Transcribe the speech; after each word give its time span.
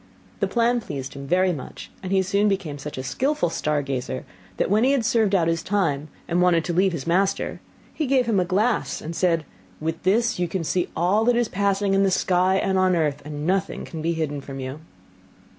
The 0.39 0.47
plan 0.47 0.81
pleased 0.81 1.13
him 1.13 1.29
much, 1.57 1.91
and 2.01 2.11
he 2.11 2.23
soon 2.23 2.47
became 2.49 2.79
such 2.79 2.97
a 2.97 3.03
skilful 3.03 3.51
star 3.51 3.83
gazer, 3.83 4.25
that 4.57 4.71
when 4.71 4.83
he 4.83 4.93
had 4.93 5.05
served 5.05 5.35
out 5.35 5.47
his 5.47 5.61
time, 5.61 6.07
and 6.27 6.41
wanted 6.41 6.65
to 6.65 6.73
leave 6.73 6.91
his 6.91 7.05
master, 7.05 7.59
he 7.93 8.07
gave 8.07 8.25
him 8.25 8.39
a 8.39 8.43
glass, 8.43 8.99
and 8.99 9.15
said, 9.15 9.45
'With 9.79 10.01
this 10.01 10.39
you 10.39 10.47
can 10.47 10.63
see 10.63 10.89
all 10.95 11.23
that 11.25 11.35
is 11.35 11.47
passing 11.49 11.93
in 11.93 12.01
the 12.01 12.09
sky 12.09 12.55
and 12.55 12.79
on 12.79 12.95
earth, 12.95 13.21
and 13.23 13.45
nothing 13.45 13.85
can 13.85 14.01
be 14.01 14.13
hidden 14.13 14.41
from 14.41 14.59
you. 14.59 14.79